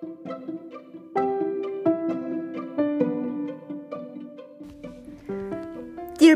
Dear 0.00 0.08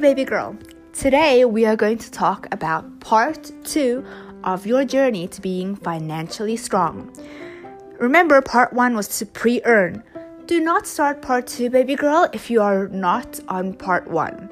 baby 0.00 0.24
girl, 0.24 0.58
today 0.92 1.46
we 1.46 1.64
are 1.64 1.74
going 1.74 1.96
to 1.96 2.10
talk 2.10 2.46
about 2.52 3.00
part 3.00 3.50
two 3.64 4.04
of 4.42 4.66
your 4.66 4.84
journey 4.84 5.28
to 5.28 5.40
being 5.40 5.76
financially 5.76 6.58
strong. 6.58 7.10
Remember, 7.98 8.42
part 8.42 8.74
one 8.74 8.94
was 8.94 9.08
to 9.18 9.24
pre 9.24 9.62
earn. 9.64 10.02
Do 10.44 10.60
not 10.60 10.86
start 10.86 11.22
part 11.22 11.46
two, 11.46 11.70
baby 11.70 11.94
girl, 11.94 12.28
if 12.34 12.50
you 12.50 12.60
are 12.60 12.88
not 12.88 13.40
on 13.48 13.72
part 13.72 14.08
one. 14.08 14.50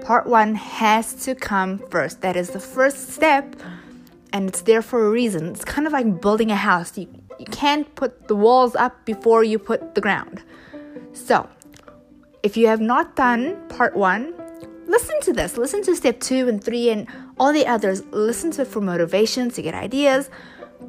Part 0.00 0.26
one 0.26 0.54
has 0.54 1.12
to 1.26 1.34
come 1.34 1.80
first. 1.90 2.22
That 2.22 2.34
is 2.34 2.48
the 2.50 2.60
first 2.60 3.10
step, 3.10 3.56
and 4.32 4.48
it's 4.48 4.62
there 4.62 4.80
for 4.80 5.06
a 5.06 5.10
reason. 5.10 5.48
It's 5.48 5.66
kind 5.66 5.86
of 5.86 5.92
like 5.92 6.22
building 6.22 6.50
a 6.50 6.56
house. 6.56 6.96
You, 6.96 7.08
you 7.38 7.46
can't 7.46 7.92
put 7.94 8.28
the 8.28 8.36
walls 8.36 8.74
up 8.76 9.04
before 9.04 9.44
you 9.44 9.58
put 9.58 9.94
the 9.94 10.00
ground. 10.00 10.42
So, 11.12 11.48
if 12.42 12.56
you 12.56 12.66
have 12.66 12.80
not 12.80 13.16
done 13.16 13.56
part 13.68 13.96
one, 13.96 14.34
listen 14.86 15.20
to 15.22 15.32
this. 15.32 15.56
Listen 15.56 15.82
to 15.84 15.96
step 15.96 16.20
two 16.20 16.48
and 16.48 16.62
three 16.62 16.90
and 16.90 17.06
all 17.38 17.52
the 17.52 17.66
others. 17.66 18.02
Listen 18.10 18.50
to 18.52 18.62
it 18.62 18.68
for 18.68 18.80
motivation, 18.80 19.50
to 19.50 19.62
get 19.62 19.74
ideas. 19.74 20.30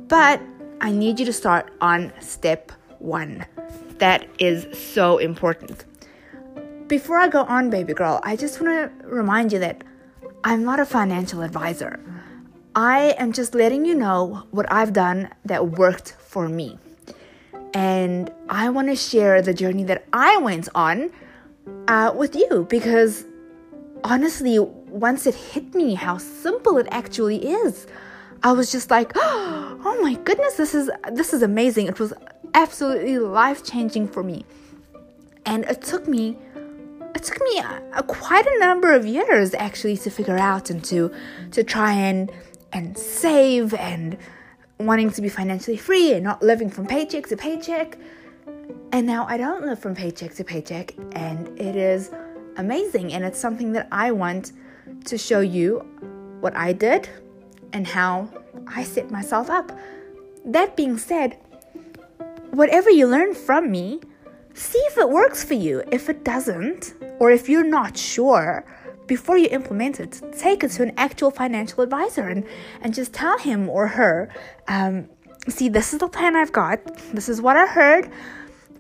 But 0.08 0.41
I 0.81 0.91
need 0.91 1.20
you 1.20 1.26
to 1.26 1.34
start 1.34 1.72
on 1.81 2.12
step 2.20 2.72
one. 3.00 3.45
That 4.00 4.27
is 4.39 4.77
so 4.77 5.17
important. 5.17 5.86
Before 6.88 7.17
I 7.17 7.27
go 7.27 7.44
on, 7.44 7.70
baby 7.70 7.94
girl, 7.94 8.20
I 8.23 8.36
just 8.36 8.62
want 8.62 9.02
to 9.02 9.08
remind 9.08 9.53
you 9.53 9.59
that 9.59 9.84
I'm 10.44 10.64
not 10.64 10.80
a 10.80 10.86
financial 10.86 11.41
advisor. 11.41 12.00
I 12.76 13.16
am 13.18 13.32
just 13.32 13.56
letting 13.56 13.86
you 13.86 13.96
know 13.96 14.44
what 14.52 14.70
I've 14.70 14.92
done 14.92 15.30
that 15.46 15.70
worked 15.70 16.12
for 16.20 16.50
me. 16.50 16.78
And 17.74 18.30
I 18.50 18.70
want 18.70 18.90
to 18.90 18.96
share 18.98 19.42
the 19.42 19.54
journey 19.54 19.86
that 19.86 20.06
I 20.12 20.38
went 20.38 20.68
on 20.76 21.09
uh, 21.88 22.14
with 22.14 22.36
you 22.36 22.67
because 22.70 23.26
honestly, 24.04 24.59
once 24.59 25.26
it 25.26 25.36
hit 25.36 25.73
me 25.73 25.94
how 25.95 26.17
simple 26.17 26.78
it 26.78 26.88
actually 26.92 27.48
is, 27.48 27.88
I 28.44 28.52
was 28.52 28.72
just 28.72 28.92
like, 28.92 29.14
oh 29.16 30.00
my 30.02 30.16
goodness, 30.16 30.56
this 30.56 30.76
is 30.76 30.89
this 31.14 31.34
is 31.34 31.42
amazing. 31.42 31.88
It 31.88 32.00
was 32.00 32.14
absolutely 32.54 33.20
life 33.20 33.64
changing 33.64 34.10
for 34.10 34.22
me, 34.22 34.45
and 35.45 35.64
it 35.66 35.82
took 35.82 36.08
me 36.08 36.38
it 37.16 37.23
took 37.23 37.39
me 37.42 37.60
a, 37.60 37.82
a, 37.94 38.04
quite 38.04 38.45
a 38.45 38.60
number 38.60 38.92
of 38.92 39.06
years 39.06 39.54
actually 39.54 39.95
to 39.98 40.10
figure 40.10 40.38
out 40.38 40.70
and 40.70 40.84
to 40.86 41.12
to 41.52 41.64
try 41.64 41.94
and 41.94 42.32
and 42.76 42.98
save 42.98 43.73
and 43.73 44.18
wanting 44.80 45.09
to 45.09 45.22
be 45.22 45.30
financially 45.30 45.78
free 45.78 46.12
and 46.12 46.23
not 46.26 46.44
living 46.44 46.70
from 46.70 46.86
paycheck 46.86 47.26
to 47.26 47.38
paycheck. 47.38 47.98
And 48.92 49.08
now 49.08 49.26
I 49.28 49.38
don't 49.38 49.66
live 49.66 49.80
from 49.80 49.95
paycheck 49.95 50.36
to 50.36 50.44
paycheck, 50.44 50.94
and 51.14 51.48
it 51.58 51.78
is 51.78 52.12
amazing. 52.58 53.14
And 53.14 53.23
it's 53.23 53.40
something 53.40 53.72
that 53.72 53.88
I 53.94 54.12
want 54.12 54.52
to 55.06 55.17
show 55.17 55.40
you 55.40 55.80
what 56.42 56.54
I 56.56 56.73
did 56.73 57.08
and 57.72 57.88
how 57.88 58.30
I 58.67 58.84
set 58.84 59.10
myself 59.10 59.50
up. 59.50 59.72
That 60.44 60.76
being 60.76 60.98
said, 60.98 61.38
whatever 62.52 62.89
you 62.89 63.08
learn 63.08 63.36
from 63.36 63.72
me, 63.72 64.02
see 64.54 64.80
if 64.80 64.98
it 64.98 65.10
works 65.10 65.45
for 65.45 65.54
you. 65.54 65.82
If 65.94 66.10
it 66.10 66.26
doesn't, 66.26 66.94
or 67.20 67.32
if 67.32 67.48
you're 67.48 67.64
not 67.64 67.98
sure, 67.98 68.66
before 69.08 69.38
you 69.38 69.48
implement 69.52 70.00
it, 70.00 70.22
take 70.38 70.64
it 70.64 70.72
to 70.72 70.84
an 70.84 70.94
actual 70.98 71.31
financial 71.31 71.84
advisor 71.84 72.28
and, 72.28 72.45
and 72.81 72.94
just 72.94 73.14
tell 73.14 73.38
him 73.38 73.70
or 73.70 73.88
her, 73.88 74.34
um, 74.67 75.08
see, 75.48 75.70
this 75.70 75.94
is 75.94 76.00
the 76.00 76.08
plan 76.08 76.36
I've 76.36 76.52
got, 76.52 76.84
this 77.14 77.30
is 77.30 77.42
what 77.42 77.58
I 77.58 77.67
heard 77.67 78.11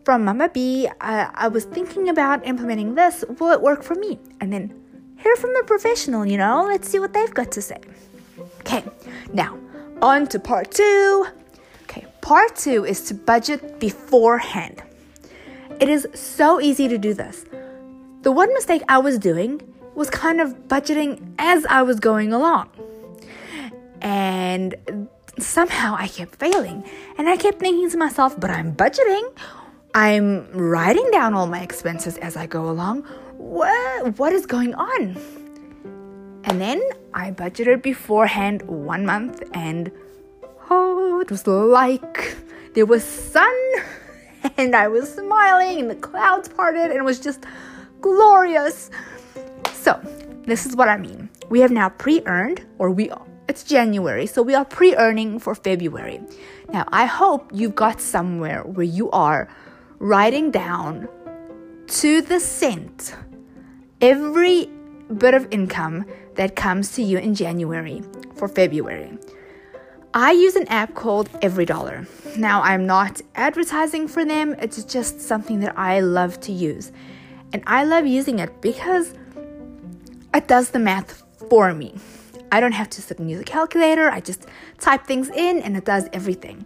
from 0.03 0.25
Mama 0.25 0.49
B. 0.49 0.87
I, 1.01 1.29
I 1.33 1.47
was 1.47 1.65
thinking 1.65 2.09
about 2.09 2.45
implementing 2.45 2.95
this. 2.95 3.23
Will 3.39 3.51
it 3.51 3.61
work 3.61 3.83
for 3.83 3.95
me? 3.95 4.19
And 4.39 4.53
then 4.53 4.73
hear 5.17 5.35
from 5.35 5.55
a 5.55 5.63
professional, 5.63 6.25
you 6.25 6.37
know? 6.37 6.65
Let's 6.65 6.89
see 6.89 6.99
what 6.99 7.13
they've 7.13 7.33
got 7.33 7.51
to 7.53 7.61
say. 7.61 7.79
Okay, 8.61 8.83
now 9.33 9.57
on 10.01 10.27
to 10.27 10.39
part 10.39 10.71
two. 10.71 11.27
Okay, 11.83 12.05
part 12.21 12.55
two 12.55 12.85
is 12.85 13.01
to 13.05 13.13
budget 13.13 13.79
beforehand. 13.79 14.83
It 15.79 15.89
is 15.89 16.07
so 16.13 16.61
easy 16.61 16.87
to 16.87 16.97
do 16.97 17.13
this. 17.13 17.45
The 18.21 18.31
one 18.31 18.51
mistake 18.53 18.81
I 18.87 18.97
was 18.97 19.19
doing 19.19 19.61
was 19.95 20.09
kind 20.09 20.41
of 20.41 20.67
budgeting 20.67 21.33
as 21.39 21.65
I 21.65 21.81
was 21.81 21.99
going 21.99 22.33
along. 22.33 22.69
And 24.01 24.75
somehow 25.39 25.95
I 25.97 26.07
kept 26.07 26.35
failing. 26.35 26.83
And 27.17 27.27
I 27.29 27.37
kept 27.37 27.59
thinking 27.59 27.89
to 27.91 27.97
myself, 27.97 28.39
but 28.39 28.49
I'm 28.49 28.75
budgeting. 28.75 29.31
I'm 29.93 30.51
writing 30.51 31.09
down 31.11 31.33
all 31.33 31.47
my 31.47 31.61
expenses 31.61 32.17
as 32.17 32.35
I 32.35 32.47
go 32.47 32.69
along. 32.69 33.03
What, 33.37 34.19
what 34.19 34.33
is 34.33 34.45
going 34.45 34.75
on? 34.75 35.17
And 36.43 36.61
then 36.61 36.81
I 37.13 37.31
budgeted 37.31 37.81
beforehand 37.81 38.61
one 38.63 39.05
month, 39.05 39.41
and 39.53 39.91
oh, 40.69 41.19
it 41.19 41.31
was 41.31 41.47
like 41.47 42.37
there 42.75 42.85
was 42.85 43.03
sun, 43.03 43.55
and 44.57 44.75
I 44.75 44.87
was 44.87 45.11
smiling, 45.13 45.79
and 45.79 45.89
the 45.89 45.95
clouds 45.95 46.49
parted, 46.49 46.91
and 46.91 46.97
it 46.97 47.03
was 47.03 47.19
just 47.19 47.45
glorious. 48.01 48.91
So, 49.85 50.01
this 50.47 50.65
is 50.65 50.75
what 50.75 50.89
I 50.89 50.97
mean. 50.97 51.29
We 51.47 51.59
have 51.59 51.69
now 51.69 51.89
pre 51.89 52.23
earned, 52.25 52.65
or 52.79 52.89
we 52.89 53.11
are. 53.11 53.21
it's 53.47 53.63
January, 53.63 54.25
so 54.25 54.41
we 54.41 54.55
are 54.55 54.65
pre 54.65 54.95
earning 54.95 55.37
for 55.37 55.53
February. 55.53 56.21
Now, 56.73 56.85
I 56.91 57.05
hope 57.05 57.51
you've 57.53 57.75
got 57.75 58.01
somewhere 58.01 58.63
where 58.63 58.89
you 58.99 59.11
are 59.11 59.47
writing 59.99 60.49
down 60.49 61.07
to 62.01 62.23
the 62.23 62.39
cent 62.39 63.15
every 64.01 64.71
bit 65.19 65.35
of 65.35 65.47
income 65.51 66.03
that 66.33 66.55
comes 66.55 66.93
to 66.93 67.03
you 67.03 67.19
in 67.19 67.35
January 67.35 68.01
for 68.33 68.47
February. 68.47 69.15
I 70.15 70.31
use 70.31 70.55
an 70.55 70.67
app 70.69 70.95
called 70.95 71.29
EveryDollar. 71.43 72.07
Now, 72.37 72.63
I'm 72.63 72.87
not 72.87 73.21
advertising 73.35 74.07
for 74.07 74.25
them, 74.25 74.55
it's 74.57 74.83
just 74.83 75.21
something 75.21 75.59
that 75.59 75.77
I 75.77 75.99
love 75.99 76.39
to 76.39 76.51
use. 76.51 76.91
And 77.53 77.61
I 77.67 77.83
love 77.83 78.07
using 78.07 78.39
it 78.39 78.49
because 78.63 79.13
it 80.37 80.47
does 80.47 80.69
the 80.69 80.79
math 80.79 81.23
for 81.49 81.73
me. 81.73 81.95
I 82.51 82.59
don't 82.59 82.73
have 82.73 82.89
to 82.91 83.01
sit 83.01 83.19
and 83.19 83.29
use 83.29 83.41
a 83.41 83.43
calculator, 83.43 84.09
I 84.09 84.19
just 84.19 84.45
type 84.79 85.05
things 85.05 85.29
in 85.29 85.59
and 85.59 85.75
it 85.75 85.85
does 85.85 86.07
everything. 86.13 86.65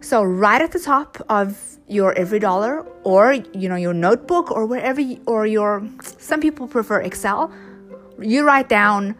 So, 0.00 0.22
right 0.22 0.62
at 0.62 0.72
the 0.72 0.78
top 0.78 1.20
of 1.28 1.76
your 1.88 2.14
EveryDollar 2.14 2.86
or 3.04 3.32
you 3.32 3.68
know 3.68 3.76
your 3.76 3.94
notebook 3.94 4.50
or 4.50 4.66
wherever 4.66 5.00
you, 5.00 5.22
or 5.26 5.46
your 5.46 5.88
some 6.02 6.40
people 6.40 6.66
prefer 6.66 7.00
excel 7.00 7.52
you 8.20 8.44
write 8.44 8.68
down 8.68 9.14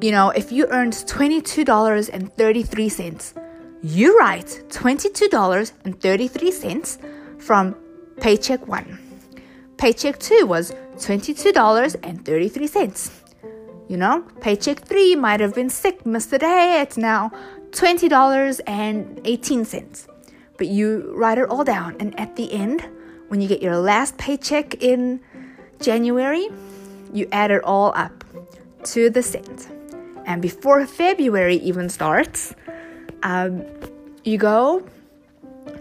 you 0.00 0.12
know 0.12 0.30
if 0.30 0.52
you 0.52 0.68
earned 0.68 0.92
$22.33 0.92 3.42
you 3.82 4.16
write 4.18 4.62
$22.33 4.68 7.42
from 7.42 7.74
paycheck 8.20 8.68
1 8.68 9.05
paycheck 9.78 10.18
2 10.18 10.44
was 10.46 10.72
$22.33 10.96 13.10
you 13.88 13.96
know 13.96 14.24
paycheck 14.40 14.80
3 14.80 15.14
might 15.16 15.40
have 15.40 15.54
been 15.54 15.70
sick 15.70 16.04
missed 16.06 16.32
a 16.32 16.38
day 16.38 16.80
it's 16.80 16.96
now 16.96 17.30
$20.18 17.70 20.06
but 20.56 20.68
you 20.68 21.12
write 21.14 21.38
it 21.38 21.48
all 21.48 21.64
down. 21.64 21.96
And 22.00 22.18
at 22.18 22.36
the 22.36 22.52
end, 22.52 22.86
when 23.28 23.40
you 23.40 23.48
get 23.48 23.62
your 23.62 23.76
last 23.76 24.16
paycheck 24.18 24.82
in 24.82 25.20
January, 25.80 26.48
you 27.12 27.28
add 27.32 27.50
it 27.50 27.62
all 27.64 27.92
up 27.94 28.24
to 28.84 29.10
the 29.10 29.22
cent. 29.22 29.68
And 30.24 30.42
before 30.42 30.86
February 30.86 31.56
even 31.56 31.88
starts, 31.88 32.54
um, 33.22 33.64
you 34.24 34.38
go 34.38 34.86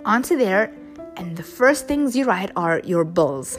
onto 0.04 0.38
there, 0.38 0.72
and 1.18 1.38
the 1.38 1.44
first 1.44 1.88
things 1.88 2.16
you 2.16 2.26
write 2.26 2.52
are 2.56 2.82
your 2.84 3.04
bills. 3.04 3.58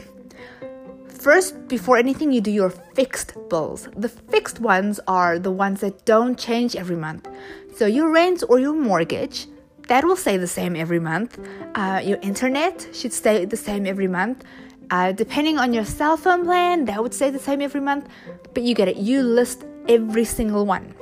First, 1.19 1.67
before 1.67 1.97
anything, 1.97 2.31
you 2.31 2.41
do 2.41 2.51
your 2.51 2.69
fixed 2.69 3.33
bills. 3.49 3.89
The 3.95 4.09
fixed 4.09 4.59
ones 4.59 4.99
are 5.07 5.39
the 5.39 5.51
ones 5.51 5.81
that 5.81 6.05
don't 6.05 6.37
change 6.37 6.75
every 6.75 6.95
month. 6.95 7.27
So, 7.75 7.85
your 7.85 8.11
rent 8.11 8.43
or 8.49 8.59
your 8.59 8.73
mortgage, 8.73 9.47
that 9.87 10.03
will 10.03 10.15
stay 10.15 10.37
the 10.37 10.47
same 10.47 10.75
every 10.75 10.99
month. 10.99 11.39
Uh, 11.75 12.01
your 12.03 12.19
internet 12.21 12.87
should 12.93 13.13
stay 13.13 13.45
the 13.45 13.57
same 13.57 13.85
every 13.85 14.07
month. 14.07 14.43
Uh, 14.89 15.11
depending 15.11 15.57
on 15.57 15.73
your 15.73 15.85
cell 15.85 16.17
phone 16.17 16.45
plan, 16.45 16.85
that 16.85 17.01
would 17.01 17.13
stay 17.13 17.29
the 17.29 17.39
same 17.39 17.61
every 17.61 17.81
month. 17.81 18.07
But 18.53 18.63
you 18.63 18.75
get 18.75 18.87
it. 18.87 18.97
You 18.97 19.21
list 19.21 19.65
every 19.87 20.25
single 20.25 20.65
one. 20.65 20.93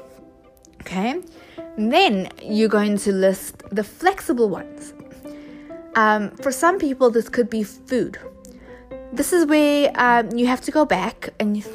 Okay? 0.81 1.21
And 1.77 1.91
then 1.91 2.29
you're 2.41 2.69
going 2.69 2.97
to 2.99 3.11
list 3.11 3.63
the 3.71 3.83
flexible 3.83 4.49
ones. 4.49 4.93
Um, 5.95 6.31
for 6.37 6.51
some 6.51 6.77
people, 6.79 7.09
this 7.09 7.29
could 7.29 7.49
be 7.49 7.63
food. 7.63 8.17
This 9.15 9.31
is 9.31 9.45
where 9.45 9.91
um, 9.95 10.29
you 10.31 10.45
have 10.47 10.59
to 10.61 10.71
go 10.71 10.83
back 10.83 11.29
and 11.39 11.65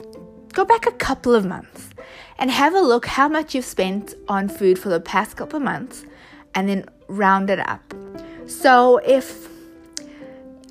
go 0.53 0.67
back 0.67 0.87
a 0.87 0.93
couple 0.93 1.35
of 1.35 1.47
months 1.47 1.89
and 2.39 2.51
have 2.51 2.75
a 2.75 2.81
look 2.81 3.07
how 3.07 3.29
much 3.29 3.55
you've 3.55 3.65
spent 3.65 4.15
on 4.29 4.49
food 4.49 4.79
for 4.79 4.91
the 4.91 5.01
past 5.01 5.39
couple 5.39 5.57
of 5.57 5.63
months 5.63 6.05
and 6.55 6.69
then 6.69 6.85
round 7.09 7.49
it 7.49 7.59
up. 7.59 7.95
So 8.47 8.99
if 8.99 9.49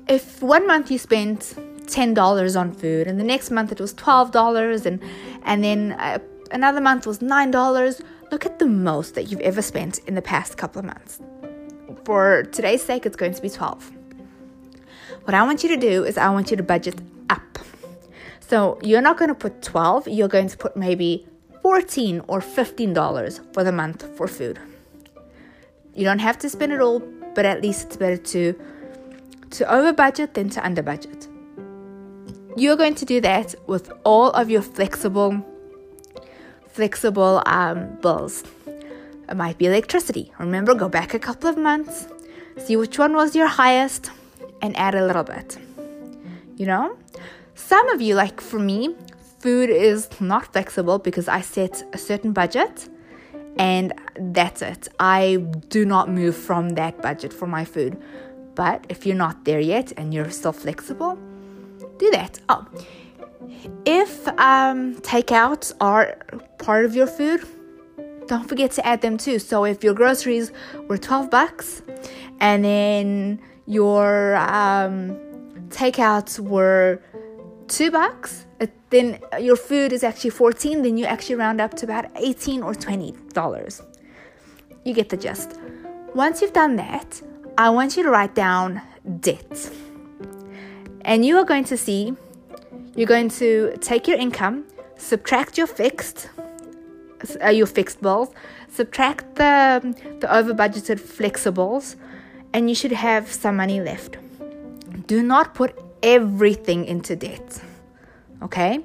if 0.08 0.40
one 0.42 0.64
month 0.66 0.92
you 0.92 0.98
spent 0.98 1.56
ten 1.88 2.14
dollars 2.14 2.54
on 2.54 2.72
food, 2.72 3.08
and 3.08 3.18
the 3.18 3.24
next 3.24 3.50
month 3.50 3.72
it 3.72 3.80
was 3.80 3.92
twelve 3.92 4.30
dollars, 4.30 4.86
and 4.86 5.02
and 5.42 5.64
then 5.64 5.92
uh, 5.92 6.18
another 6.52 6.80
month 6.80 7.04
was 7.04 7.20
nine 7.20 7.50
dollars. 7.50 8.00
Look 8.30 8.46
at 8.46 8.60
the 8.60 8.66
most 8.66 9.16
that 9.16 9.24
you've 9.24 9.40
ever 9.40 9.60
spent 9.60 9.98
in 10.06 10.14
the 10.14 10.22
past 10.22 10.56
couple 10.56 10.78
of 10.78 10.84
months. 10.84 11.20
For 12.04 12.44
today's 12.44 12.84
sake, 12.84 13.06
it's 13.06 13.16
going 13.16 13.34
to 13.34 13.42
be 13.42 13.50
twelve. 13.50 13.90
What 15.30 15.36
I 15.36 15.44
want 15.44 15.62
you 15.62 15.68
to 15.68 15.76
do 15.76 16.02
is 16.02 16.18
I 16.18 16.28
want 16.30 16.50
you 16.50 16.56
to 16.56 16.62
budget 16.64 16.96
up. 17.30 17.60
So 18.40 18.80
you're 18.82 19.00
not 19.00 19.16
going 19.16 19.28
to 19.28 19.34
put 19.36 19.62
12, 19.62 20.08
you're 20.08 20.26
going 20.26 20.48
to 20.48 20.56
put 20.56 20.76
maybe 20.76 21.24
14 21.62 22.22
or 22.26 22.40
15 22.40 22.92
dollars 22.92 23.40
for 23.52 23.62
the 23.62 23.70
month 23.70 24.04
for 24.16 24.26
food. 24.26 24.58
You 25.94 26.02
don't 26.02 26.18
have 26.18 26.36
to 26.38 26.50
spend 26.50 26.72
it 26.72 26.80
all, 26.80 26.98
but 27.36 27.46
at 27.46 27.62
least 27.62 27.86
it's 27.86 27.96
better 27.96 28.16
to 28.16 28.60
to 29.50 29.72
over 29.72 29.92
budget 29.92 30.34
than 30.34 30.50
to 30.50 30.66
under 30.66 30.82
budget. 30.82 31.28
You're 32.56 32.76
going 32.76 32.96
to 32.96 33.04
do 33.04 33.20
that 33.20 33.54
with 33.68 33.92
all 34.02 34.30
of 34.30 34.50
your 34.50 34.62
flexible 34.62 35.46
flexible 36.66 37.40
um, 37.46 37.98
bills. 38.02 38.42
It 39.28 39.36
might 39.36 39.58
be 39.58 39.66
electricity. 39.66 40.32
Remember, 40.40 40.74
go 40.74 40.88
back 40.88 41.14
a 41.14 41.20
couple 41.20 41.48
of 41.48 41.56
months, 41.56 42.08
see 42.56 42.74
which 42.74 42.98
one 42.98 43.14
was 43.14 43.36
your 43.36 43.46
highest, 43.46 44.10
and 44.62 44.76
add 44.76 44.94
a 44.94 45.04
little 45.06 45.24
bit. 45.24 45.58
You 46.56 46.66
know? 46.66 46.96
Some 47.54 47.88
of 47.90 48.00
you, 48.00 48.14
like 48.14 48.40
for 48.40 48.58
me, 48.58 48.94
food 49.38 49.70
is 49.70 50.08
not 50.20 50.52
flexible 50.52 50.98
because 50.98 51.28
I 51.28 51.40
set 51.40 51.82
a 51.92 51.98
certain 51.98 52.32
budget 52.32 52.88
and 53.58 53.92
that's 54.18 54.62
it. 54.62 54.88
I 54.98 55.36
do 55.68 55.84
not 55.84 56.08
move 56.08 56.36
from 56.36 56.70
that 56.70 57.02
budget 57.02 57.32
for 57.32 57.46
my 57.46 57.64
food. 57.64 58.00
But 58.54 58.86
if 58.88 59.06
you're 59.06 59.16
not 59.16 59.44
there 59.44 59.60
yet 59.60 59.92
and 59.96 60.12
you're 60.12 60.30
still 60.30 60.52
flexible, 60.52 61.18
do 61.98 62.10
that. 62.10 62.38
Oh, 62.48 62.66
if 63.84 64.26
um, 64.28 64.96
takeouts 64.96 65.72
are 65.80 66.18
part 66.58 66.84
of 66.84 66.94
your 66.94 67.06
food, 67.06 67.46
don't 68.26 68.48
forget 68.48 68.70
to 68.72 68.86
add 68.86 69.00
them 69.00 69.16
too. 69.16 69.38
So 69.38 69.64
if 69.64 69.82
your 69.82 69.94
groceries 69.94 70.52
were 70.88 70.98
12 70.98 71.30
bucks 71.30 71.82
and 72.38 72.64
then 72.64 73.40
your 73.70 74.34
um, 74.34 75.16
takeouts 75.68 76.40
were 76.40 77.00
two 77.68 77.88
bucks, 77.92 78.44
uh, 78.60 78.66
then 78.90 79.20
your 79.38 79.54
food 79.54 79.92
is 79.92 80.02
actually 80.02 80.30
14, 80.30 80.82
then 80.82 80.98
you 80.98 81.04
actually 81.04 81.36
round 81.36 81.60
up 81.60 81.74
to 81.74 81.86
about 81.86 82.06
18 82.16 82.64
or 82.64 82.74
20 82.74 83.14
dollars. 83.32 83.80
You 84.84 84.92
get 84.92 85.08
the 85.08 85.16
gist. 85.16 85.56
Once 86.14 86.42
you've 86.42 86.52
done 86.52 86.74
that, 86.76 87.22
I 87.56 87.70
want 87.70 87.96
you 87.96 88.02
to 88.02 88.10
write 88.10 88.34
down 88.34 88.82
debt. 89.20 89.70
And 91.02 91.24
you 91.24 91.36
are 91.38 91.44
going 91.44 91.64
to 91.64 91.76
see, 91.76 92.12
you're 92.96 93.06
going 93.06 93.28
to 93.28 93.76
take 93.80 94.08
your 94.08 94.18
income, 94.18 94.64
subtract 94.96 95.56
your 95.56 95.68
fixed, 95.68 96.28
uh, 97.44 97.50
your 97.50 97.66
fixed 97.66 98.02
bills, 98.02 98.30
subtract 98.68 99.36
the, 99.36 99.94
the 100.18 100.34
over 100.34 100.54
budgeted 100.54 100.98
flexibles, 100.98 101.94
and 102.52 102.68
you 102.68 102.74
should 102.74 102.92
have 102.92 103.30
some 103.32 103.56
money 103.56 103.80
left. 103.80 104.16
Do 105.06 105.22
not 105.22 105.54
put 105.54 105.78
everything 106.02 106.84
into 106.84 107.16
debt. 107.16 107.62
Okay? 108.42 108.84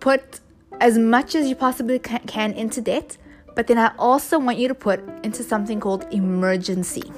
Put 0.00 0.40
as 0.80 0.96
much 0.98 1.34
as 1.34 1.48
you 1.48 1.56
possibly 1.56 1.98
can 1.98 2.52
into 2.52 2.80
debt, 2.80 3.16
but 3.54 3.66
then 3.66 3.78
I 3.78 3.92
also 3.98 4.38
want 4.38 4.58
you 4.58 4.68
to 4.68 4.74
put 4.74 5.00
into 5.24 5.42
something 5.42 5.80
called 5.80 6.06
emergency. 6.12 7.12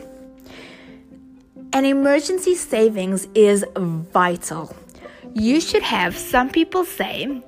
An 1.72 1.84
emergency 1.84 2.54
savings 2.54 3.28
is 3.34 3.64
vital. 3.76 4.74
You 5.34 5.60
should 5.60 5.82
have, 5.82 6.16
some 6.16 6.48
people 6.48 6.84
say, 6.84 7.42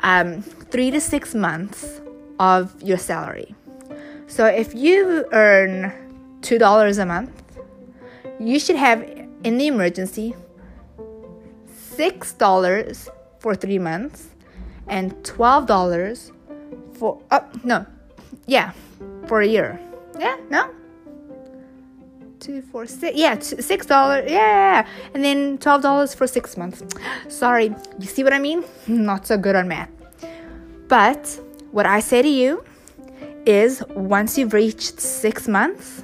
um, 0.00 0.42
three 0.42 0.90
to 0.90 1.00
six 1.00 1.34
months 1.34 2.00
of 2.38 2.74
your 2.82 2.98
salary. 2.98 3.54
So 4.26 4.46
if 4.46 4.74
you 4.74 5.26
earn 5.32 5.92
$2 6.40 6.98
a 6.98 7.06
month, 7.06 7.41
you 8.42 8.58
should 8.58 8.76
have 8.76 9.02
in 9.44 9.58
the 9.58 9.66
emergency 9.66 10.34
$6 11.96 13.08
for 13.38 13.54
three 13.54 13.78
months 13.78 14.28
and 14.88 15.12
$12 15.22 16.32
for, 16.94 17.20
oh, 17.30 17.44
no, 17.64 17.86
yeah, 18.46 18.72
for 19.26 19.40
a 19.40 19.46
year. 19.46 19.80
Yeah, 20.18 20.36
no? 20.50 20.70
Two, 22.40 22.60
four, 22.60 22.86
six, 22.86 23.16
yeah, 23.16 23.38
six 23.38 23.86
dollars, 23.86 24.28
yeah, 24.28 24.84
and 25.14 25.24
then 25.24 25.58
twelve 25.58 25.80
dollars 25.80 26.12
for 26.12 26.26
six 26.26 26.56
months. 26.56 26.82
Sorry, 27.28 27.72
you 28.00 28.06
see 28.06 28.24
what 28.24 28.32
I 28.32 28.40
mean? 28.40 28.64
Not 28.88 29.28
so 29.28 29.38
good 29.38 29.54
on 29.54 29.68
math. 29.68 29.90
But 30.88 31.40
what 31.70 31.86
I 31.86 32.00
say 32.00 32.20
to 32.20 32.28
you 32.28 32.64
is 33.46 33.84
once 33.90 34.36
you've 34.36 34.54
reached 34.54 34.98
six 34.98 35.46
months, 35.46 36.02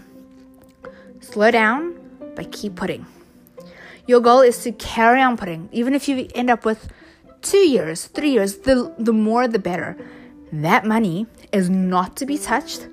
slow 1.19 1.50
down, 1.50 1.97
but 2.38 2.52
keep 2.52 2.76
putting. 2.76 3.05
Your 4.06 4.20
goal 4.20 4.43
is 4.43 4.62
to 4.62 4.70
carry 4.70 5.20
on 5.20 5.37
putting. 5.37 5.69
Even 5.73 5.93
if 5.93 6.08
you 6.08 6.29
end 6.37 6.50
up 6.50 6.64
with 6.64 6.88
two 7.43 7.67
years, 7.76 8.06
three 8.06 8.31
years, 8.31 8.58
the, 8.58 8.94
the 8.96 9.12
more 9.12 9.49
the 9.49 9.58
better. 9.58 9.96
That 10.52 10.87
money 10.87 11.26
is 11.52 11.69
not 11.69 12.17
to 12.19 12.26
be 12.26 12.38
touched 12.38 12.87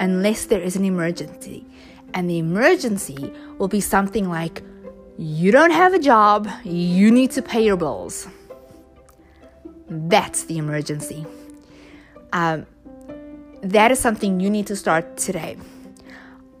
unless 0.00 0.46
there 0.46 0.60
is 0.60 0.74
an 0.74 0.84
emergency. 0.84 1.64
And 2.12 2.28
the 2.28 2.38
emergency 2.38 3.32
will 3.58 3.68
be 3.68 3.80
something 3.80 4.28
like 4.28 4.64
you 5.16 5.52
don't 5.52 5.70
have 5.70 5.94
a 5.94 6.00
job, 6.00 6.48
you 6.64 7.12
need 7.12 7.30
to 7.32 7.42
pay 7.42 7.64
your 7.64 7.76
bills. 7.76 8.26
That's 9.88 10.42
the 10.44 10.58
emergency. 10.58 11.24
Um, 12.32 12.66
that 13.62 13.92
is 13.92 14.00
something 14.00 14.40
you 14.40 14.50
need 14.50 14.66
to 14.66 14.74
start 14.74 15.16
today. 15.16 15.56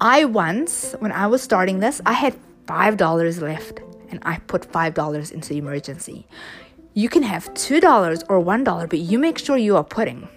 I 0.00 0.24
once, 0.24 0.94
when 1.00 1.12
I 1.12 1.26
was 1.26 1.42
starting 1.42 1.80
this, 1.80 2.00
I 2.06 2.12
had 2.12 2.36
$5 2.66 3.40
left 3.40 3.80
and 4.10 4.20
I 4.22 4.38
put 4.38 4.70
$5 4.70 5.32
into 5.32 5.48
the 5.48 5.58
emergency. 5.58 6.26
You 6.94 7.08
can 7.08 7.22
have 7.22 7.52
$2 7.54 8.24
or 8.28 8.42
$1, 8.42 8.88
but 8.88 8.98
you 8.98 9.18
make 9.18 9.38
sure 9.38 9.56
you 9.56 9.76
are 9.76 9.84
putting. 9.84 10.28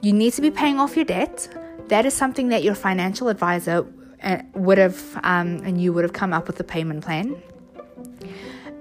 You 0.00 0.12
need 0.12 0.32
to 0.34 0.42
be 0.42 0.50
paying 0.50 0.80
off 0.80 0.96
your 0.96 1.04
debt. 1.04 1.48
That 1.88 2.06
is 2.06 2.14
something 2.14 2.48
that 2.48 2.62
your 2.62 2.74
financial 2.74 3.28
advisor 3.28 3.86
uh, 4.22 4.38
would 4.54 4.78
have, 4.78 5.16
um, 5.22 5.58
and 5.64 5.80
you 5.80 5.92
would 5.92 6.04
have 6.04 6.12
come 6.12 6.32
up 6.32 6.46
with 6.46 6.58
a 6.60 6.64
payment 6.64 7.04
plan. 7.04 7.42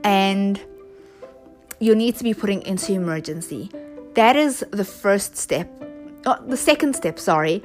And 0.04 0.62
you 1.80 1.94
need 1.96 2.16
to 2.18 2.24
be 2.24 2.34
putting 2.34 2.62
into 2.64 2.94
emergency. 2.94 3.70
That 4.16 4.36
is 4.36 4.66
the 4.72 4.86
first 4.86 5.38
step, 5.38 5.70
oh, 6.26 6.38
the 6.46 6.58
second 6.58 6.96
step, 6.96 7.20
sorry, 7.20 7.64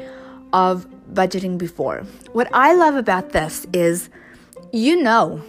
of 0.54 0.86
budgeting 1.12 1.58
before. 1.58 2.04
What 2.32 2.48
I 2.54 2.74
love 2.74 2.94
about 2.94 3.30
this 3.30 3.66
is 3.72 4.08
you 4.72 5.02
know 5.02 5.42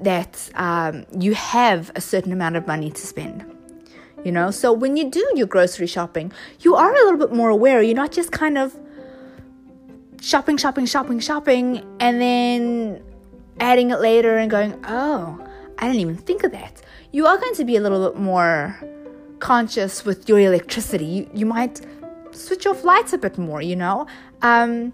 that 0.00 0.50
um, 0.54 1.06
you 1.18 1.34
have 1.34 1.90
a 1.96 2.00
certain 2.00 2.30
amount 2.30 2.56
of 2.56 2.66
money 2.66 2.90
to 2.90 3.06
spend. 3.06 3.44
You 4.22 4.32
know, 4.32 4.50
so 4.50 4.72
when 4.72 4.96
you 4.96 5.10
do 5.10 5.24
your 5.34 5.46
grocery 5.46 5.86
shopping, 5.86 6.32
you 6.60 6.74
are 6.74 6.92
a 6.92 7.04
little 7.04 7.18
bit 7.18 7.32
more 7.32 7.48
aware. 7.48 7.80
You're 7.80 7.96
not 7.96 8.12
just 8.12 8.32
kind 8.32 8.58
of 8.58 8.76
shopping, 10.20 10.56
shopping, 10.56 10.84
shopping, 10.86 11.20
shopping, 11.20 11.82
and 12.00 12.20
then 12.20 13.02
adding 13.60 13.90
it 13.90 14.00
later 14.00 14.36
and 14.36 14.50
going, 14.50 14.78
oh, 14.86 15.38
I 15.78 15.86
didn't 15.86 16.00
even 16.00 16.16
think 16.16 16.44
of 16.44 16.52
that. 16.52 16.82
You 17.12 17.26
are 17.26 17.38
going 17.38 17.54
to 17.54 17.64
be 17.64 17.76
a 17.76 17.80
little 17.80 18.10
bit 18.10 18.20
more 18.20 18.78
conscious 19.38 20.04
with 20.04 20.28
your 20.28 20.40
electricity. 20.40 21.06
You, 21.06 21.30
you 21.32 21.46
might 21.46 21.80
switch 22.36 22.66
off 22.66 22.84
lights 22.84 23.12
a 23.12 23.18
bit 23.18 23.38
more, 23.38 23.62
you 23.62 23.76
know. 23.76 24.06
Um, 24.42 24.92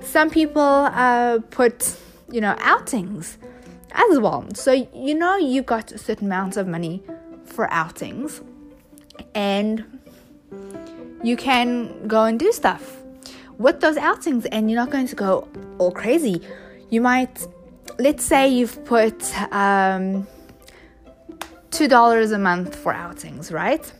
some 0.00 0.30
people 0.30 0.62
uh, 0.62 1.38
put, 1.50 1.96
you 2.30 2.40
know, 2.40 2.56
outings 2.60 3.38
as 3.92 4.18
well. 4.18 4.46
So 4.54 4.72
you 4.72 5.14
know 5.14 5.36
you've 5.36 5.66
got 5.66 5.92
a 5.92 5.98
certain 5.98 6.26
amount 6.26 6.56
of 6.56 6.66
money 6.66 7.02
for 7.44 7.72
outings 7.72 8.40
and 9.34 9.84
you 11.22 11.36
can 11.36 12.06
go 12.06 12.24
and 12.24 12.38
do 12.38 12.52
stuff 12.52 13.02
with 13.58 13.80
those 13.80 13.96
outings 13.96 14.46
and 14.46 14.70
you're 14.70 14.80
not 14.80 14.90
going 14.90 15.08
to 15.08 15.16
go 15.16 15.48
all 15.78 15.90
crazy. 15.90 16.40
You 16.90 17.00
might 17.00 17.46
let's 17.98 18.24
say 18.24 18.48
you've 18.48 18.84
put 18.84 19.34
um, 19.52 20.26
two 21.70 21.88
dollars 21.88 22.30
a 22.32 22.38
month 22.38 22.76
for 22.76 22.92
outings, 22.92 23.50
right? 23.50 23.92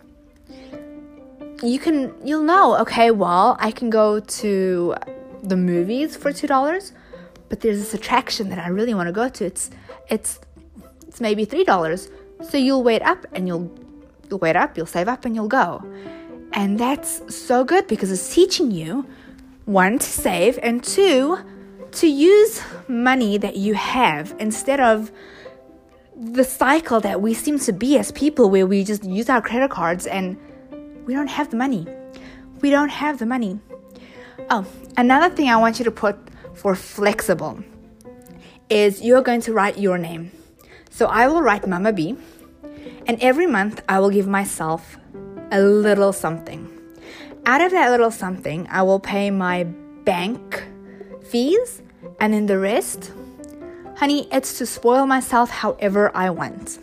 You 1.62 1.78
can 1.78 2.14
you'll 2.24 2.42
know, 2.42 2.78
okay, 2.78 3.10
well, 3.10 3.56
I 3.60 3.70
can 3.70 3.90
go 3.90 4.20
to 4.20 4.94
the 5.42 5.56
movies 5.56 6.16
for 6.16 6.32
two 6.32 6.46
dollars 6.46 6.92
but 7.48 7.60
there's 7.60 7.78
this 7.78 7.94
attraction 7.94 8.48
that 8.50 8.58
I 8.58 8.68
really 8.68 8.94
want 8.94 9.08
to 9.08 9.12
go 9.12 9.28
to. 9.28 9.44
It's 9.44 9.70
it's 10.08 10.40
it's 11.06 11.20
maybe 11.20 11.44
three 11.44 11.64
dollars. 11.64 12.08
So 12.42 12.56
you'll 12.58 12.82
wait 12.82 13.02
up 13.02 13.26
and 13.32 13.48
you'll 13.48 13.70
you'll 14.28 14.38
wait 14.38 14.56
up, 14.56 14.76
you'll 14.76 14.86
save 14.86 15.08
up 15.08 15.24
and 15.24 15.34
you'll 15.34 15.48
go. 15.48 15.84
And 16.52 16.78
that's 16.78 17.34
so 17.34 17.64
good 17.64 17.86
because 17.86 18.10
it's 18.10 18.34
teaching 18.34 18.70
you 18.70 19.06
one 19.64 19.98
to 19.98 20.06
save 20.06 20.58
and 20.62 20.82
two 20.82 21.38
to 21.90 22.06
use 22.06 22.62
money 22.86 23.38
that 23.38 23.56
you 23.56 23.74
have 23.74 24.34
instead 24.38 24.80
of 24.80 25.10
the 26.16 26.44
cycle 26.44 27.00
that 27.00 27.20
we 27.20 27.32
seem 27.32 27.58
to 27.60 27.72
be 27.72 27.96
as 27.98 28.10
people 28.12 28.50
where 28.50 28.66
we 28.66 28.82
just 28.82 29.04
use 29.04 29.28
our 29.28 29.40
credit 29.40 29.70
cards 29.70 30.06
and 30.06 30.36
we 31.08 31.14
don't 31.14 31.30
have 31.30 31.50
the 31.50 31.56
money. 31.56 31.86
We 32.60 32.68
don't 32.68 32.90
have 32.90 33.18
the 33.18 33.24
money. 33.24 33.58
Oh, 34.50 34.66
another 34.98 35.34
thing 35.34 35.48
I 35.48 35.56
want 35.56 35.78
you 35.78 35.84
to 35.86 35.90
put 35.90 36.16
for 36.52 36.74
flexible 36.74 37.64
is 38.68 39.00
you're 39.00 39.22
going 39.22 39.40
to 39.40 39.54
write 39.54 39.78
your 39.78 39.96
name. 39.96 40.30
So 40.90 41.06
I 41.06 41.26
will 41.26 41.40
write 41.40 41.66
Mama 41.66 41.94
B, 41.94 42.14
and 43.06 43.16
every 43.22 43.46
month 43.46 43.80
I 43.88 44.00
will 44.00 44.10
give 44.10 44.28
myself 44.28 44.98
a 45.50 45.62
little 45.62 46.12
something. 46.12 46.68
Out 47.46 47.62
of 47.62 47.70
that 47.70 47.90
little 47.90 48.10
something, 48.10 48.66
I 48.70 48.82
will 48.82 49.00
pay 49.00 49.30
my 49.30 49.64
bank 50.04 50.62
fees, 51.24 51.80
and 52.20 52.34
then 52.34 52.44
the 52.44 52.58
rest, 52.58 53.12
honey, 53.96 54.28
it's 54.30 54.58
to 54.58 54.66
spoil 54.66 55.06
myself 55.06 55.48
however 55.48 56.14
I 56.14 56.28
want. 56.28 56.78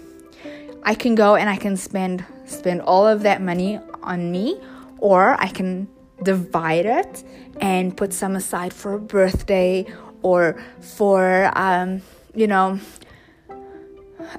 I 0.81 0.95
can 0.95 1.13
go 1.13 1.35
and 1.35 1.47
I 1.47 1.57
can 1.57 1.77
spend 1.77 2.25
spend 2.45 2.81
all 2.81 3.07
of 3.07 3.23
that 3.23 3.41
money 3.41 3.79
on 4.03 4.31
me, 4.31 4.59
or 4.99 5.39
I 5.41 5.47
can 5.47 5.87
divide 6.23 6.85
it 6.85 7.23
and 7.59 7.95
put 7.95 8.13
some 8.13 8.35
aside 8.35 8.73
for 8.73 8.93
a 8.93 8.99
birthday 8.99 9.85
or 10.21 10.61
for 10.79 11.51
um, 11.55 12.01
you 12.33 12.47
know 12.47 12.79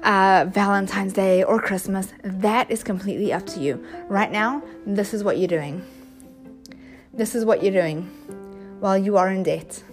uh, 0.03 0.45
Valentine's 0.49 1.13
Day 1.13 1.43
or 1.43 1.61
Christmas. 1.61 2.13
That 2.23 2.69
is 2.69 2.83
completely 2.83 3.31
up 3.33 3.45
to 3.47 3.59
you. 3.59 3.85
Right 4.07 4.31
now, 4.31 4.63
this 4.85 5.13
is 5.13 5.23
what 5.23 5.37
you're 5.37 5.47
doing. 5.47 5.85
This 7.13 7.35
is 7.35 7.45
what 7.45 7.63
you're 7.63 7.73
doing 7.73 8.03
while 8.79 8.97
you 8.97 9.17
are 9.17 9.29
in 9.29 9.43
debt. 9.43 9.83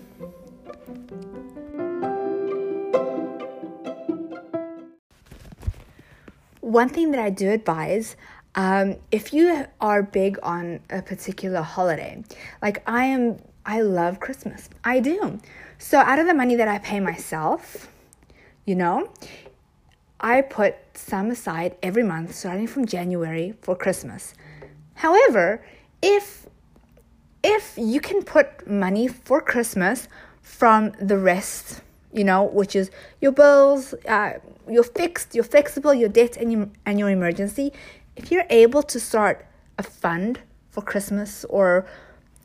One 6.75 6.89
thing 6.89 7.13
that 7.13 7.21
I 7.21 7.31
do 7.31 7.53
advise 7.53 8.17
um, 8.57 8.97
if 9.13 9.33
you 9.33 9.65
are 9.81 10.03
big 10.03 10.41
on 10.43 10.81
a 10.91 11.03
particular 11.03 11.63
holiday, 11.63 12.25
like 12.61 12.83
I 12.85 13.05
am, 13.05 13.39
I 13.65 13.83
love 13.83 14.19
Christmas. 14.19 14.69
I 14.83 14.99
do. 14.99 15.39
So 15.79 15.99
out 15.99 16.19
of 16.19 16.27
the 16.27 16.35
money 16.35 16.57
that 16.57 16.67
I 16.67 16.79
pay 16.79 16.99
myself, 16.99 17.89
you 18.65 18.75
know, 18.75 19.09
I 20.19 20.41
put 20.41 20.75
some 20.95 21.31
aside 21.31 21.77
every 21.81 22.03
month 22.03 22.35
starting 22.35 22.67
from 22.67 22.87
January 22.87 23.55
for 23.63 23.77
Christmas. 23.77 24.35
However, 24.95 25.65
if 26.03 26.49
if 27.45 27.75
you 27.79 28.01
can 28.01 28.25
put 28.25 28.67
money 28.67 29.07
for 29.07 29.41
Christmas 29.41 30.09
from 30.43 30.91
the 31.01 31.19
rest, 31.19 31.83
you 32.15 32.25
know, 32.25 32.45
which 32.45 32.77
is 32.77 32.91
your 33.21 33.33
bills, 33.33 33.93
uh, 34.09 34.35
your 34.69 34.85
fixed, 34.85 35.35
your 35.35 35.45
flexible, 35.45 35.93
your 35.93 36.09
debt, 36.09 36.37
and 36.37 36.53
your 36.53 36.69
and 36.87 36.99
your 36.99 37.11
emergency, 37.11 37.73
if 38.17 38.31
you're 38.31 38.47
able 38.51 38.83
to 38.83 39.01
start 39.01 39.45
a 39.79 39.83
fund 39.83 40.41
for 40.71 40.81
Christmas 40.81 41.45
or 41.47 41.87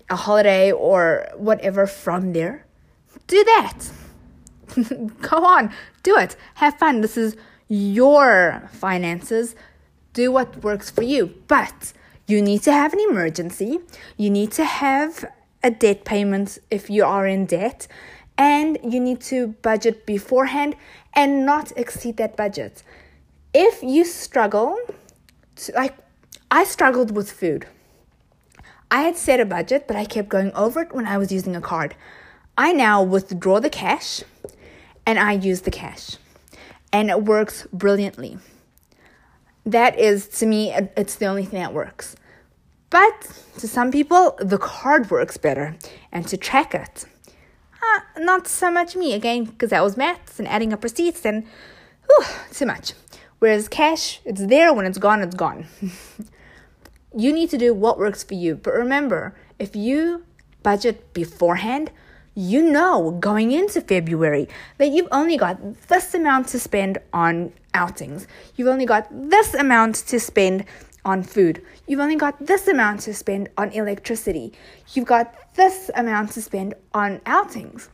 a 0.09 0.15
holiday 0.15 0.71
or 0.71 1.27
whatever 1.35 1.85
from 1.85 2.33
there, 2.33 2.65
do 3.27 3.43
that. 3.43 3.91
Go 5.21 5.45
on, 5.45 5.71
do 6.03 6.17
it. 6.17 6.35
Have 6.55 6.77
fun. 6.79 7.01
This 7.01 7.15
is 7.15 7.35
your 7.67 8.69
finances. 8.73 9.55
Do 10.13 10.31
what 10.31 10.63
works 10.63 10.89
for 10.89 11.03
you. 11.03 11.35
But 11.47 11.93
you 12.25 12.41
need 12.41 12.63
to 12.63 12.73
have 12.73 12.93
an 12.93 12.99
emergency. 13.09 13.79
You 14.17 14.29
need 14.31 14.51
to 14.53 14.65
have 14.65 15.25
a 15.63 15.71
debt 15.71 16.05
payment 16.05 16.57
if 16.71 16.89
you 16.89 17.03
are 17.05 17.27
in 17.27 17.45
debt. 17.45 17.87
And 18.39 18.79
you 18.83 18.99
need 18.99 19.21
to 19.21 19.49
budget 19.61 20.07
beforehand 20.07 20.75
and 21.13 21.45
not 21.45 21.71
exceed 21.77 22.17
that 22.17 22.35
budget. 22.35 22.81
If 23.53 23.83
you 23.83 24.03
struggle 24.05 24.75
to, 25.57 25.71
like 25.73 25.95
I 26.51 26.63
struggled 26.63 27.15
with 27.15 27.31
food. 27.31 27.67
I 28.89 29.03
had 29.03 29.15
set 29.17 29.39
a 29.39 29.45
budget, 29.45 29.87
but 29.87 29.95
I 29.95 30.05
kept 30.05 30.29
going 30.29 30.51
over 30.53 30.81
it 30.81 30.91
when 30.91 31.05
I 31.05 31.19
was 31.19 31.31
using 31.31 31.55
a 31.55 31.61
card. 31.61 31.95
I 32.57 32.73
now 32.73 33.03
withdraw 33.03 33.59
the 33.59 33.69
cash 33.69 34.23
and 35.05 35.19
I 35.19 35.33
use 35.33 35.61
the 35.61 35.71
cash. 35.71 36.17
And 36.91 37.11
it 37.11 37.23
works 37.23 37.67
brilliantly. 37.71 38.39
That 39.63 39.99
is, 39.99 40.27
to 40.39 40.47
me, 40.47 40.73
it's 40.97 41.15
the 41.15 41.27
only 41.27 41.45
thing 41.45 41.59
that 41.59 41.71
works. 41.71 42.15
But 42.89 43.31
to 43.59 43.67
some 43.67 43.91
people, 43.91 44.35
the 44.39 44.57
card 44.57 45.11
works 45.11 45.37
better. 45.37 45.75
And 46.11 46.27
to 46.27 46.37
track 46.37 46.73
it, 46.73 47.05
not 48.19 48.47
so 48.47 48.71
much 48.71 48.95
me, 48.95 49.13
again, 49.13 49.45
because 49.45 49.69
that 49.71 49.83
was 49.83 49.97
maths 49.97 50.39
and 50.39 50.47
adding 50.47 50.73
up 50.73 50.83
receipts 50.83 51.25
and 51.25 51.45
whew, 52.07 52.25
too 52.51 52.65
much. 52.65 52.93
Whereas 53.39 53.67
cash, 53.67 54.19
it's 54.25 54.45
there 54.45 54.73
when 54.73 54.85
it's 54.85 54.97
gone, 54.97 55.21
it's 55.21 55.35
gone. 55.35 55.65
you 57.15 57.33
need 57.33 57.49
to 57.51 57.57
do 57.57 57.73
what 57.73 57.97
works 57.97 58.23
for 58.23 58.33
you. 58.33 58.55
But 58.55 58.73
remember, 58.73 59.35
if 59.57 59.75
you 59.75 60.25
budget 60.61 61.13
beforehand, 61.13 61.91
you 62.35 62.61
know 62.63 63.11
going 63.19 63.51
into 63.51 63.81
February 63.81 64.47
that 64.77 64.89
you've 64.89 65.07
only 65.11 65.35
got 65.35 65.87
this 65.87 66.13
amount 66.13 66.47
to 66.49 66.59
spend 66.59 66.97
on 67.11 67.51
outings. 67.73 68.27
You've 68.55 68.67
only 68.67 68.85
got 68.85 69.07
this 69.11 69.53
amount 69.53 69.95
to 70.07 70.19
spend 70.19 70.65
on 71.05 71.23
food. 71.23 71.61
You've 71.87 71.99
only 71.99 72.15
got 72.15 72.45
this 72.45 72.67
amount 72.67 73.01
to 73.01 73.13
spend 73.13 73.49
on 73.57 73.71
electricity. 73.71 74.53
You've 74.93 75.05
got 75.05 75.55
this 75.55 75.89
amount 75.95 76.31
to 76.31 76.41
spend 76.41 76.73
on 76.93 77.21
outings. 77.25 77.89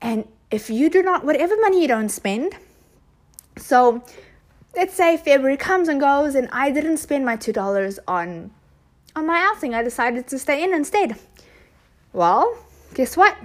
And 0.00 0.26
if 0.50 0.70
you 0.70 0.90
do 0.90 1.02
not, 1.02 1.24
whatever 1.24 1.56
money 1.60 1.82
you 1.82 1.88
don't 1.88 2.08
spend, 2.08 2.54
so 3.56 4.02
let's 4.74 4.94
say 4.94 5.16
February 5.16 5.56
comes 5.56 5.88
and 5.88 6.00
goes 6.00 6.34
and 6.34 6.48
I 6.52 6.70
didn't 6.70 6.98
spend 6.98 7.24
my 7.24 7.36
two 7.36 7.52
dollars 7.52 7.98
on 8.06 8.50
on 9.16 9.26
my 9.26 9.40
outing. 9.40 9.74
I 9.74 9.82
decided 9.82 10.26
to 10.28 10.38
stay 10.38 10.62
in 10.62 10.72
instead. 10.72 11.16
Well, 12.12 12.56
guess 12.94 13.16
what? 13.16 13.36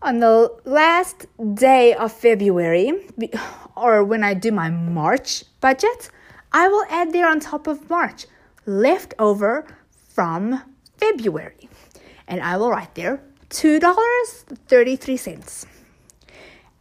On 0.00 0.20
the 0.20 0.54
last 0.64 1.26
day 1.54 1.94
of 1.94 2.12
February, 2.12 2.92
or 3.76 4.04
when 4.04 4.22
I 4.22 4.34
do 4.34 4.52
my 4.52 4.70
March 4.70 5.44
budget, 5.60 6.10
I 6.52 6.68
will 6.68 6.84
add 6.88 7.12
there 7.12 7.28
on 7.28 7.40
top 7.40 7.66
of 7.66 7.90
March 7.90 8.26
leftover 8.66 9.66
from 9.90 10.62
February. 10.96 11.68
And 12.26 12.40
I 12.42 12.56
will 12.56 12.70
write 12.70 12.94
there 12.94 13.20
$2.33. 13.50 15.66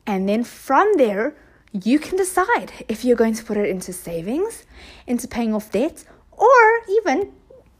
And 0.05 0.29
then 0.29 0.43
from 0.43 0.93
there, 0.97 1.35
you 1.71 1.97
can 1.99 2.17
decide 2.17 2.71
if 2.87 3.05
you're 3.05 3.17
going 3.17 3.35
to 3.35 3.43
put 3.43 3.57
it 3.57 3.69
into 3.69 3.93
savings, 3.93 4.65
into 5.05 5.27
paying 5.27 5.53
off 5.53 5.71
debt, 5.71 6.03
or 6.31 6.81
even, 6.89 7.31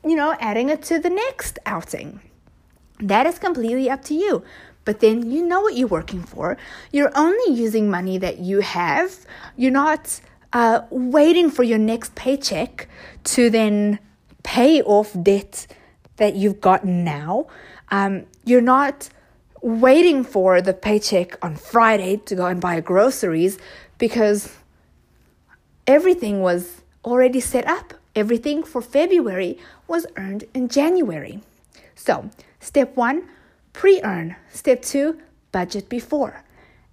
you 0.04 0.16
know, 0.16 0.36
adding 0.40 0.70
it 0.70 0.84
to 0.84 1.00
the 1.00 1.10
next 1.10 1.58
outing. 1.66 2.20
That 3.00 3.26
is 3.26 3.40
completely 3.40 3.90
up 3.90 4.04
to 4.06 4.14
you. 4.14 4.44
But 4.86 5.00
then 5.02 5.30
you 5.30 5.46
know 5.46 5.60
what 5.62 5.76
you're 5.76 5.88
working 5.88 6.24
for. 6.24 6.58
You're 6.92 7.12
only 7.16 7.54
using 7.54 7.90
money 7.90 8.20
that 8.20 8.38
you 8.40 8.62
have. 8.62 9.26
You're 9.58 9.72
not 9.72 10.22
uh, 10.54 10.82
waiting 10.90 11.50
for 11.50 11.64
your 11.64 11.78
next 11.78 12.16
paycheck 12.16 12.88
to 13.26 13.50
then 13.50 14.00
pay 14.44 14.82
off 14.82 15.16
debt 15.22 15.68
that 16.18 16.36
you've 16.36 16.62
gotten 16.62 17.04
now. 17.04 17.48
Um, 17.90 18.26
you're 18.46 18.62
not 18.62 19.10
waiting 19.62 20.24
for 20.24 20.62
the 20.62 20.74
paycheck 20.74 21.44
on 21.44 21.56
Friday 21.56 22.18
to 22.26 22.36
go 22.36 22.46
and 22.46 22.62
buy 22.62 22.80
groceries 22.80 23.58
because 23.98 24.56
everything 25.86 26.42
was 26.42 26.82
already 27.04 27.40
set 27.40 27.68
up. 27.68 27.94
Everything 28.16 28.64
for 28.64 28.82
February 28.82 29.58
was 29.88 30.06
earned 30.16 30.46
in 30.54 30.68
January. 30.70 31.42
So, 31.96 32.30
step 32.60 32.96
one, 32.96 33.28
pre 33.74 34.02
earn. 34.02 34.36
Step 34.52 34.82
two, 34.82 35.20
budget 35.52 35.90
before. 35.90 36.44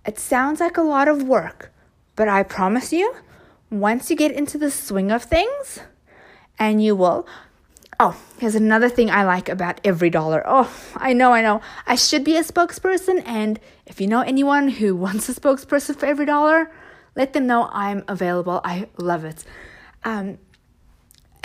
It 0.06 0.18
sounds 0.18 0.61
like 0.61 0.76
a 0.76 0.82
lot 0.82 1.08
of 1.08 1.23
work, 1.23 1.73
but 2.14 2.28
I 2.28 2.42
promise 2.42 2.92
you, 2.92 3.14
once 3.71 4.11
you 4.11 4.16
get 4.16 4.33
into 4.33 4.59
the 4.59 4.71
swing 4.71 5.11
of 5.11 5.25
things, 5.25 5.80
and 6.59 6.83
you 6.83 6.94
will 6.94 7.26
Oh, 8.00 8.21
here's 8.38 8.56
another 8.56 8.88
thing 8.88 9.11
I 9.11 9.25
like 9.25 9.49
about 9.49 9.83
EveryDollar. 9.85 10.42
Oh, 10.44 10.73
I 10.97 11.12
know, 11.12 11.33
I 11.33 11.42
know. 11.42 11.61
I 11.87 11.94
should 11.94 12.25
be 12.25 12.37
a 12.37 12.42
spokesperson, 12.42 13.23
and 13.25 13.61
if 13.87 14.00
you 14.00 14.09
know 14.09 14.21
anyone 14.23 14.68
who 14.68 14.97
wants 15.04 15.28
a 15.28 15.35
spokesperson 15.35 15.97
for 15.97 16.06
EveryDollar, 16.06 16.68
let 17.14 17.33
them 17.33 17.47
know 17.47 17.68
I'm 17.73 18.04
available. 18.09 18.61
I 18.64 18.88
love 18.99 19.25
it. 19.25 19.44
Um, 20.02 20.38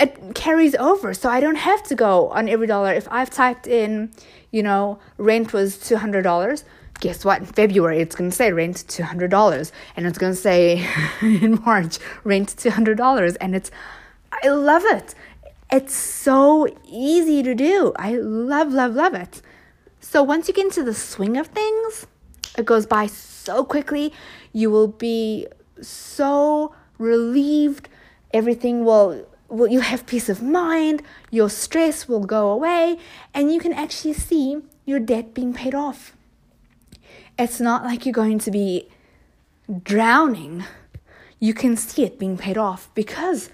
it 0.00 0.34
carries 0.34 0.74
over, 0.74 1.14
so 1.14 1.30
I 1.30 1.40
don't 1.40 1.56
have 1.56 1.82
to 1.84 1.94
go 1.94 2.28
on 2.30 2.46
EveryDollar. 2.46 2.96
If 2.96 3.06
I've 3.10 3.30
typed 3.30 3.66
in, 3.66 4.10
you 4.50 4.62
know, 4.62 4.98
rent 5.18 5.52
was 5.52 5.78
two 5.78 5.98
hundred 5.98 6.22
dollars, 6.22 6.64
guess 7.00 7.24
what? 7.24 7.40
In 7.40 7.46
February, 7.46 8.00
it's 8.00 8.14
going 8.14 8.30
to 8.30 8.36
say 8.36 8.52
rent 8.52 8.84
$200. 8.88 9.72
And 9.96 10.06
it's 10.06 10.18
going 10.18 10.32
to 10.32 10.38
say 10.38 10.86
in 11.22 11.60
March, 11.64 11.98
rent 12.24 12.50
$200. 12.56 13.36
And 13.40 13.54
it's, 13.56 13.70
I 14.42 14.48
love 14.48 14.84
it. 14.84 15.14
It's 15.72 15.94
so 15.94 16.68
easy 16.86 17.42
to 17.42 17.54
do. 17.54 17.92
I 17.96 18.14
love, 18.14 18.72
love, 18.72 18.94
love 18.94 19.14
it. 19.14 19.42
So 20.00 20.22
once 20.22 20.48
you 20.48 20.54
get 20.54 20.66
into 20.66 20.82
the 20.82 20.94
swing 20.94 21.36
of 21.36 21.48
things, 21.48 22.06
it 22.58 22.64
goes 22.64 22.86
by 22.86 23.06
so 23.06 23.64
quickly. 23.64 24.12
You 24.52 24.70
will 24.70 24.88
be 24.88 25.46
so 25.80 26.74
relieved. 26.98 27.88
Everything 28.32 28.84
will 28.84 29.26
will 29.48 29.66
you 29.66 29.80
have 29.80 30.06
peace 30.06 30.28
of 30.28 30.40
mind, 30.40 31.02
your 31.30 31.50
stress 31.50 32.08
will 32.08 32.24
go 32.24 32.50
away, 32.50 32.96
and 33.34 33.52
you 33.52 33.58
can 33.58 33.72
actually 33.72 34.14
see 34.14 34.62
your 34.86 35.00
debt 35.00 35.34
being 35.34 35.52
paid 35.52 35.74
off. 35.74 36.14
It's 37.40 37.58
not 37.58 37.84
like 37.84 38.04
you're 38.04 38.12
going 38.12 38.38
to 38.40 38.50
be 38.50 38.86
drowning. 39.82 40.62
You 41.38 41.54
can 41.54 41.74
see 41.74 42.04
it 42.04 42.18
being 42.18 42.36
paid 42.36 42.58
off 42.58 42.90
because 42.94 43.48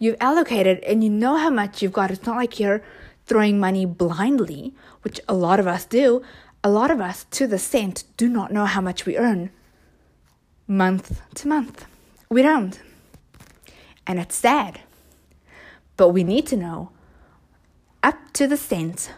you've 0.00 0.16
allocated 0.20 0.78
and 0.84 1.04
you 1.04 1.10
know 1.10 1.36
how 1.36 1.50
much 1.50 1.82
you've 1.82 1.92
got. 1.92 2.10
It's 2.10 2.24
not 2.24 2.36
like 2.36 2.58
you're 2.58 2.82
throwing 3.26 3.60
money 3.60 3.84
blindly, 3.84 4.72
which 5.02 5.20
a 5.28 5.34
lot 5.34 5.60
of 5.60 5.66
us 5.66 5.84
do. 5.84 6.22
A 6.64 6.70
lot 6.70 6.90
of 6.90 6.98
us, 6.98 7.26
to 7.32 7.46
the 7.46 7.58
cent, 7.58 8.04
do 8.16 8.26
not 8.30 8.54
know 8.54 8.64
how 8.64 8.80
much 8.80 9.04
we 9.04 9.18
earn 9.18 9.50
month 10.66 11.20
to 11.34 11.46
month. 11.46 11.84
We 12.30 12.40
don't. 12.40 12.80
And 14.06 14.18
it's 14.18 14.34
sad. 14.34 14.80
But 15.98 16.08
we 16.08 16.24
need 16.24 16.46
to 16.46 16.56
know 16.56 16.90
up 18.02 18.16
to 18.32 18.46
the 18.46 18.56
cent 18.56 19.12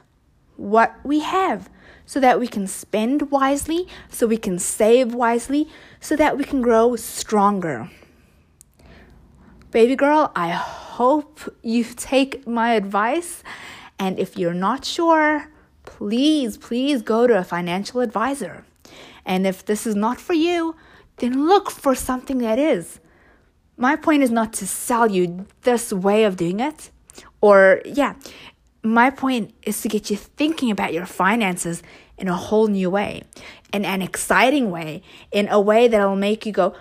what 0.58 0.94
we 1.04 1.20
have 1.20 1.70
so 2.04 2.20
that 2.20 2.38
we 2.38 2.46
can 2.46 2.66
spend 2.66 3.30
wisely, 3.30 3.86
so 4.10 4.26
we 4.26 4.36
can 4.36 4.58
save 4.58 5.14
wisely, 5.14 5.68
so 6.00 6.16
that 6.16 6.36
we 6.36 6.44
can 6.44 6.60
grow 6.60 6.96
stronger. 6.96 7.90
Baby 9.70 9.96
girl, 9.96 10.32
I 10.34 10.50
hope 10.50 11.40
you 11.62 11.84
take 11.84 12.46
my 12.46 12.72
advice. 12.72 13.42
And 13.98 14.18
if 14.18 14.38
you're 14.38 14.54
not 14.54 14.84
sure, 14.84 15.48
please, 15.84 16.56
please 16.56 17.02
go 17.02 17.26
to 17.26 17.38
a 17.38 17.44
financial 17.44 18.00
advisor. 18.00 18.64
And 19.26 19.46
if 19.46 19.64
this 19.64 19.86
is 19.86 19.94
not 19.94 20.18
for 20.18 20.32
you, 20.32 20.74
then 21.18 21.46
look 21.46 21.70
for 21.70 21.94
something 21.94 22.38
that 22.38 22.58
is. 22.58 23.00
My 23.76 23.94
point 23.94 24.22
is 24.22 24.30
not 24.30 24.54
to 24.54 24.66
sell 24.66 25.10
you 25.10 25.46
this 25.62 25.92
way 25.92 26.24
of 26.24 26.36
doing 26.36 26.60
it. 26.60 26.90
Or, 27.40 27.82
yeah, 27.84 28.14
my 28.82 29.10
point 29.10 29.54
is 29.62 29.80
to 29.82 29.88
get 29.88 30.10
you 30.10 30.16
thinking 30.16 30.70
about 30.70 30.92
your 30.92 31.06
finances 31.06 31.82
in 32.16 32.28
a 32.28 32.36
whole 32.36 32.68
new 32.68 32.90
way, 32.90 33.22
in 33.72 33.84
an 33.84 34.02
exciting 34.02 34.70
way, 34.70 35.02
in 35.32 35.48
a 35.48 35.60
way 35.60 35.88
that'll 35.88 36.16
make 36.16 36.46
you 36.46 36.52
go, 36.52 36.74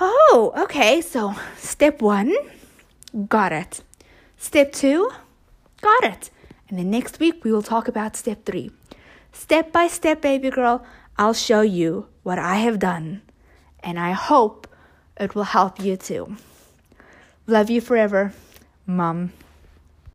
oh, 0.00 0.52
okay, 0.56 1.00
so 1.00 1.34
step 1.56 2.00
one, 2.00 2.34
got 3.28 3.52
it. 3.52 3.82
Step 4.36 4.72
two, 4.72 5.10
got 5.80 6.04
it. 6.04 6.30
And 6.68 6.78
then 6.78 6.90
next 6.90 7.18
week 7.20 7.44
we 7.44 7.52
will 7.52 7.62
talk 7.62 7.88
about 7.88 8.16
step 8.16 8.44
three. 8.44 8.70
Step 9.32 9.72
by 9.72 9.86
step, 9.86 10.22
baby 10.22 10.50
girl, 10.50 10.84
I'll 11.16 11.34
show 11.34 11.60
you 11.60 12.06
what 12.22 12.38
I 12.38 12.56
have 12.56 12.78
done. 12.78 13.22
And 13.80 13.98
I 13.98 14.12
hope 14.12 14.66
it 15.18 15.34
will 15.34 15.44
help 15.44 15.80
you 15.80 15.96
too. 15.96 16.36
Love 17.46 17.70
you 17.70 17.80
forever, 17.80 18.32
Mom. 18.86 19.32